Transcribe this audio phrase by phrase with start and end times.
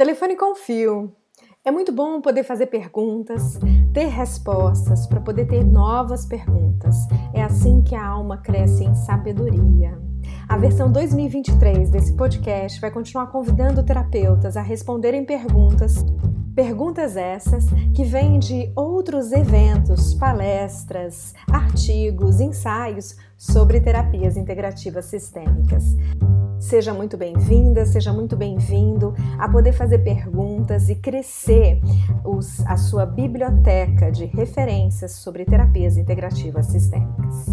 [0.00, 1.12] Telefone com fio.
[1.62, 3.58] É muito bom poder fazer perguntas,
[3.92, 6.96] ter respostas, para poder ter novas perguntas.
[7.34, 10.00] É assim que a alma cresce em sabedoria.
[10.48, 15.96] A versão 2023 desse podcast vai continuar convidando terapeutas a responderem perguntas.
[16.54, 25.94] Perguntas essas que vêm de outros eventos, palestras, artigos, ensaios sobre terapias integrativas sistêmicas.
[26.60, 31.80] Seja muito bem-vinda, seja muito bem-vindo a poder fazer perguntas e crescer
[32.22, 37.46] os, a sua biblioteca de referências sobre terapias integrativas sistêmicas.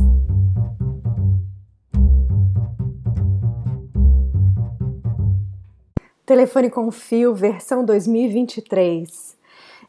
[6.26, 9.38] Telefone com fio, versão 2023.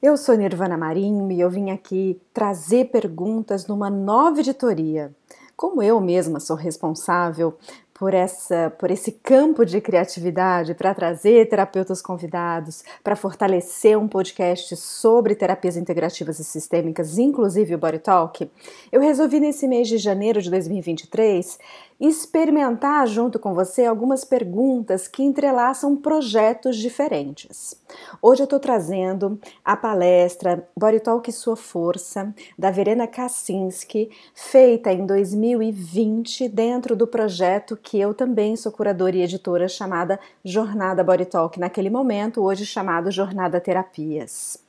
[0.00, 5.12] Eu sou Nirvana Marinho e eu vim aqui trazer perguntas numa nova editoria.
[5.56, 7.58] Como eu mesma sou responsável
[7.98, 14.76] por, essa, por esse campo de criatividade para trazer terapeutas convidados, para fortalecer um podcast
[14.76, 18.48] sobre terapias integrativas e sistêmicas, inclusive o Body Talk,
[18.92, 21.58] eu resolvi nesse mês de janeiro de 2023
[22.00, 27.74] experimentar junto com você algumas perguntas que entrelaçam projetos diferentes.
[28.20, 35.06] Hoje eu estou trazendo a palestra Body Talk Sua Força, da Verena Kaczynski, feita em
[35.06, 41.58] 2020 dentro do projeto que eu também sou curadora e editora chamada Jornada Body Talk,
[41.58, 44.67] naquele momento, hoje chamado Jornada Terapias.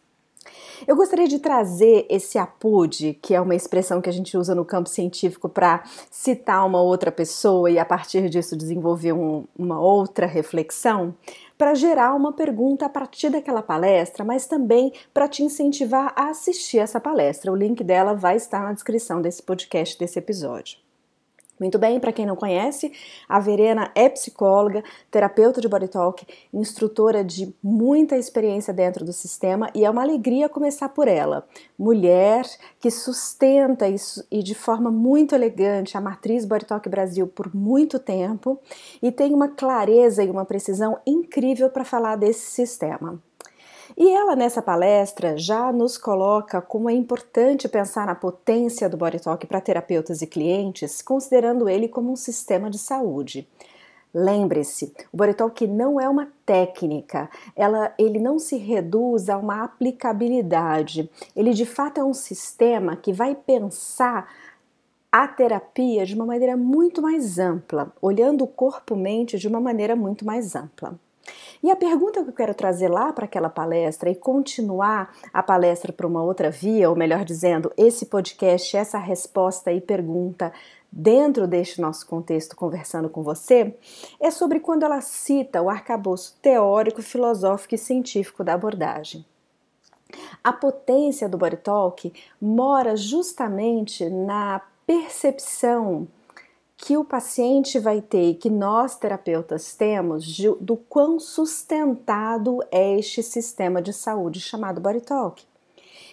[0.87, 4.63] Eu gostaria de trazer esse apude, que é uma expressão que a gente usa no
[4.63, 10.25] campo científico para citar uma outra pessoa e a partir disso desenvolver um, uma outra
[10.25, 11.13] reflexão,
[11.57, 16.79] para gerar uma pergunta a partir daquela palestra, mas também para te incentivar a assistir
[16.79, 17.51] essa palestra.
[17.51, 20.88] O link dela vai estar na descrição desse podcast, desse episódio.
[21.59, 22.91] Muito bem, para quem não conhece,
[23.27, 29.69] a Verena é psicóloga, terapeuta de body talk, instrutora de muita experiência dentro do sistema
[29.75, 31.45] e é uma alegria começar por ela.
[31.77, 32.45] Mulher
[32.79, 37.99] que sustenta isso e de forma muito elegante a matriz Body Talk Brasil por muito
[37.99, 38.59] tempo
[39.01, 43.21] e tem uma clareza e uma precisão incrível para falar desse sistema.
[43.99, 49.19] E ela, nessa palestra, já nos coloca como é importante pensar na potência do Body
[49.19, 53.45] Talk para terapeutas e clientes, considerando ele como um sistema de saúde.
[54.13, 59.65] Lembre-se, o Body Talk não é uma técnica, ela, ele não se reduz a uma
[59.65, 61.11] aplicabilidade.
[61.35, 64.31] Ele de fato é um sistema que vai pensar
[65.11, 70.25] a terapia de uma maneira muito mais ampla, olhando o corpo-mente de uma maneira muito
[70.25, 70.97] mais ampla.
[71.61, 75.91] E a pergunta que eu quero trazer lá para aquela palestra e continuar a palestra
[75.91, 80.53] para uma outra via, ou melhor dizendo, esse podcast, essa resposta e pergunta
[80.91, 83.75] dentro deste nosso contexto conversando com você,
[84.19, 89.25] é sobre quando ela cita o arcabouço teórico, filosófico e científico da abordagem.
[90.43, 96.07] A potência do Body Talk mora justamente na percepção
[96.81, 102.97] que o paciente vai ter e que nós terapeutas temos de, do quão sustentado é
[102.97, 105.43] este sistema de saúde chamado Body Talk.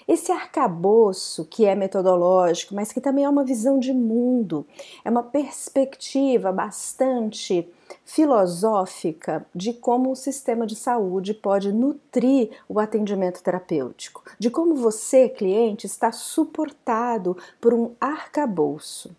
[0.09, 4.67] Esse arcabouço que é metodológico, mas que também é uma visão de mundo,
[5.05, 7.69] é uma perspectiva bastante
[8.05, 15.29] filosófica de como o sistema de saúde pode nutrir o atendimento terapêutico, de como você,
[15.29, 19.15] cliente, está suportado por um arcabouço.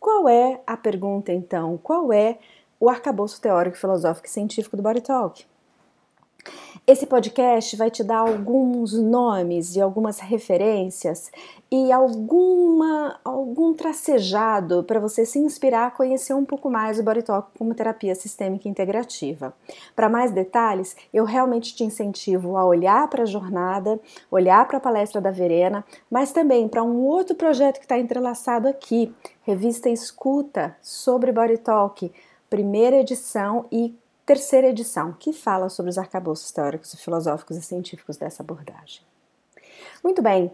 [0.00, 1.76] Qual é a pergunta então?
[1.76, 2.38] Qual é
[2.80, 5.44] o arcabouço teórico, filosófico e científico do Body Talk?
[6.86, 11.30] Esse podcast vai te dar alguns nomes e algumas referências
[11.70, 17.22] e alguma, algum tracejado para você se inspirar a conhecer um pouco mais o Body
[17.22, 19.54] Talk como terapia sistêmica integrativa.
[19.94, 24.80] Para mais detalhes, eu realmente te incentivo a olhar para a jornada, olhar para a
[24.80, 30.76] palestra da Verena, mas também para um outro projeto que está entrelaçado aqui, revista Escuta
[30.82, 32.10] sobre Body Talk,
[32.48, 33.94] primeira edição e
[34.30, 39.02] terceira edição, que fala sobre os arcabouços teóricos, filosóficos e científicos dessa abordagem.
[40.04, 40.52] Muito bem,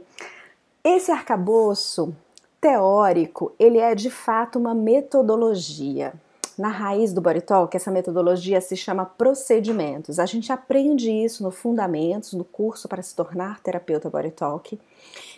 [0.82, 2.16] esse arcabouço
[2.58, 6.14] teórico, ele é de fato uma metodologia.
[6.58, 10.18] Na raiz do Body Talk, essa metodologia se chama procedimentos.
[10.18, 14.78] A gente aprende isso no Fundamentos, no curso para se tornar terapeuta Body Talk.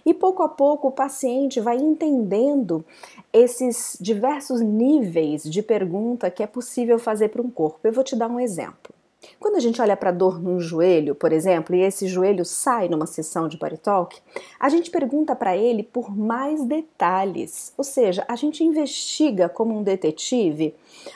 [0.06, 2.84] E pouco a pouco o paciente vai entendendo
[3.32, 7.80] esses diversos níveis de pergunta que é possível fazer para um corpo.
[7.82, 8.94] Eu vou te dar um exemplo.
[9.40, 12.88] Quando a gente olha para a dor no joelho, por exemplo, e esse joelho sai
[12.88, 14.20] numa sessão de body talk,
[14.58, 19.82] a gente pergunta para ele por mais detalhes, ou seja, a gente investiga como um
[19.82, 20.74] detetive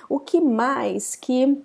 [0.08, 1.60] o que mais que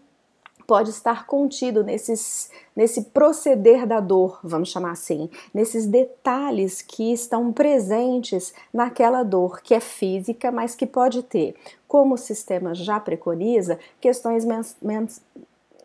[0.67, 7.53] pode estar contido nesses, nesse proceder da dor, vamos chamar assim, nesses detalhes que estão
[7.53, 11.55] presentes naquela dor que é física, mas que pode ter,
[11.87, 14.43] como o sistema já preconiza, questões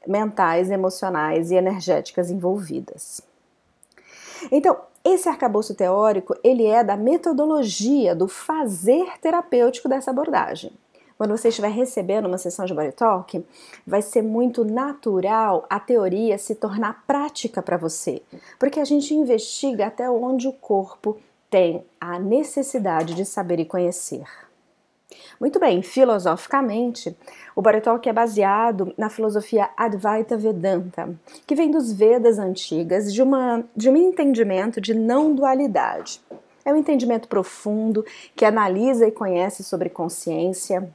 [0.07, 3.21] mentais, emocionais e energéticas envolvidas.
[4.51, 10.73] Então, esse arcabouço teórico, ele é da metodologia do fazer terapêutico dessa abordagem
[11.23, 13.47] quando você estiver recebendo uma sessão de body talk,
[13.87, 18.21] vai ser muito natural a teoria se tornar prática para você,
[18.59, 21.17] porque a gente investiga até onde o corpo
[21.49, 24.25] tem a necessidade de saber e conhecer.
[25.41, 27.17] Muito bem, filosoficamente,
[27.55, 31.15] o Body Talk é baseado na filosofia Advaita Vedanta,
[31.47, 36.21] que vem dos Vedas antigas, de, uma, de um entendimento de não dualidade.
[36.65, 38.05] É um entendimento profundo
[38.37, 40.89] que analisa e conhece sobre consciência,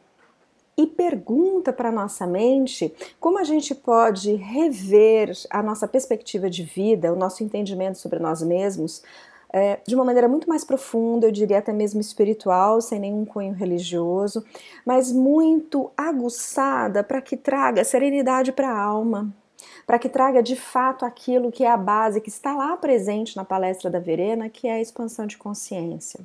[0.77, 7.11] e pergunta para nossa mente como a gente pode rever a nossa perspectiva de vida,
[7.11, 9.01] o nosso entendimento sobre nós mesmos,
[9.51, 13.53] é, de uma maneira muito mais profunda, eu diria até mesmo espiritual, sem nenhum cunho
[13.53, 14.43] religioso,
[14.85, 19.33] mas muito aguçada para que traga serenidade para a alma,
[19.85, 23.45] para que traga de fato aquilo que é a base, que está lá presente na
[23.45, 26.19] palestra da Verena, que é a expansão de consciência.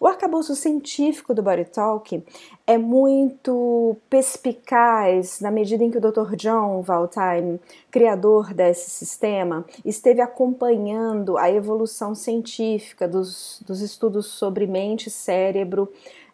[0.00, 2.24] O arcabouço científico do Body Talk
[2.66, 6.36] é muito perspicaz na medida em que o Dr.
[6.36, 7.60] John Valtime,
[7.90, 15.88] criador desse sistema, esteve acompanhando a evolução científica dos, dos estudos sobre mente e cérebro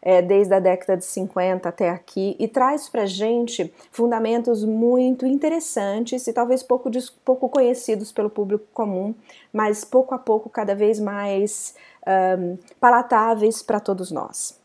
[0.06, 6.28] é, desde a década de 50 até aqui e traz para gente fundamentos muito interessantes
[6.28, 6.88] e talvez pouco,
[7.24, 9.12] pouco conhecidos pelo público comum,
[9.52, 11.74] mas pouco a pouco cada vez mais
[12.06, 14.58] um, palatáveis para todos nós.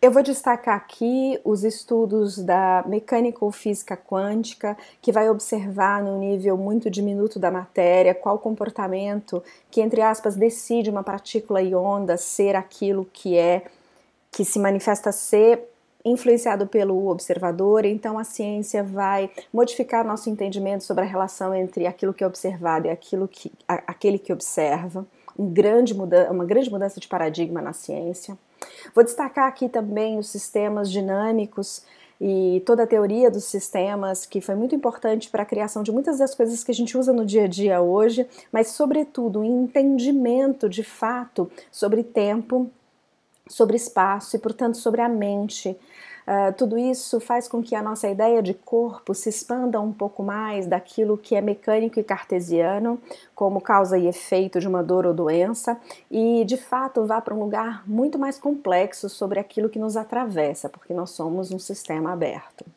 [0.00, 6.18] Eu vou destacar aqui os estudos da mecânica ou física quântica, que vai observar no
[6.18, 12.16] nível muito diminuto da matéria qual comportamento que, entre aspas, decide uma partícula e onda
[12.18, 13.64] ser aquilo que é,
[14.30, 15.64] que se manifesta ser
[16.04, 22.14] influenciado pelo observador, então a ciência vai modificar nosso entendimento sobre a relação entre aquilo
[22.14, 25.04] que é observado e aquilo que, aquele que observa
[25.38, 28.36] um grande uma grande mudança de paradigma na ciência.
[28.94, 31.84] Vou destacar aqui também os sistemas dinâmicos
[32.20, 36.18] e toda a teoria dos sistemas, que foi muito importante para a criação de muitas
[36.18, 40.68] das coisas que a gente usa no dia a dia hoje, mas, sobretudo, um entendimento
[40.68, 42.70] de fato sobre tempo,
[43.46, 45.76] sobre espaço e, portanto, sobre a mente.
[46.26, 50.24] Uh, tudo isso faz com que a nossa ideia de corpo se expanda um pouco
[50.24, 53.00] mais daquilo que é mecânico e cartesiano,
[53.32, 55.80] como causa e efeito de uma dor ou doença,
[56.10, 60.68] e de fato vá para um lugar muito mais complexo sobre aquilo que nos atravessa,
[60.68, 62.75] porque nós somos um sistema aberto.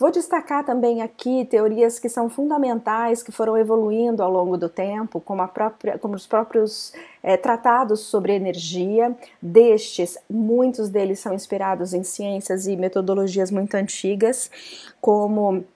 [0.00, 5.20] Vou destacar também aqui teorias que são fundamentais, que foram evoluindo ao longo do tempo,
[5.20, 9.14] como, própria, como os próprios é, tratados sobre energia.
[9.42, 14.50] Destes, muitos deles são inspirados em ciências e metodologias muito antigas,
[15.02, 15.66] como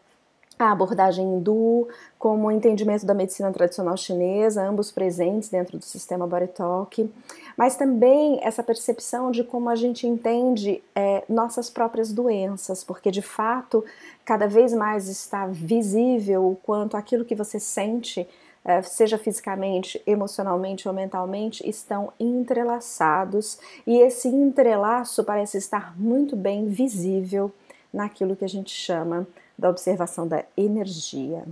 [0.59, 6.29] a abordagem hindu, como o entendimento da medicina tradicional chinesa, ambos presentes dentro do sistema
[6.47, 7.11] Talk,
[7.57, 13.23] mas também essa percepção de como a gente entende é, nossas próprias doenças, porque de
[13.23, 13.85] fato
[14.25, 18.27] cada vez mais está visível o quanto aquilo que você sente,
[18.65, 26.67] é, seja fisicamente, emocionalmente ou mentalmente, estão entrelaçados e esse entrelaço parece estar muito bem
[26.67, 27.53] visível
[27.93, 29.27] naquilo que a gente chama
[29.59, 31.45] da observação da energia.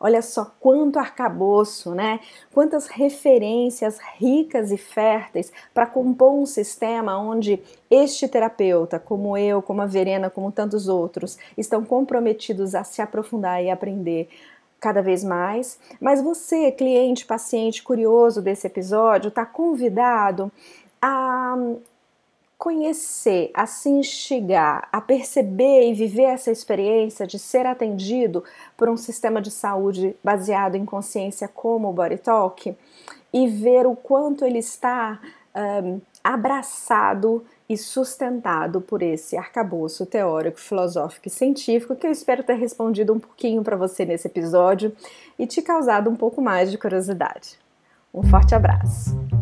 [0.00, 2.20] Olha só quanto arcabouço, né?
[2.52, 9.82] Quantas referências ricas e férteis para compor um sistema onde este terapeuta, como eu, como
[9.82, 14.28] a Verena, como tantos outros, estão comprometidos a se aprofundar e aprender
[14.80, 15.78] cada vez mais.
[16.00, 20.52] Mas você, cliente, paciente curioso desse episódio, está convidado
[21.02, 21.56] a
[22.58, 28.42] conhecer, a se instigar, a perceber e viver essa experiência de ser atendido
[28.76, 32.76] por um sistema de saúde baseado em consciência como o Body Talk
[33.32, 35.20] e ver o quanto ele está
[35.54, 42.54] um, abraçado e sustentado por esse arcabouço teórico, filosófico e científico que eu espero ter
[42.54, 44.92] respondido um pouquinho para você nesse episódio
[45.38, 47.56] e te causado um pouco mais de curiosidade.
[48.12, 49.37] Um forte abraço!